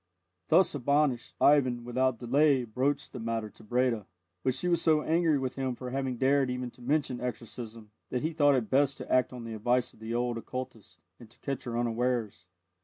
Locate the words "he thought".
8.23-8.55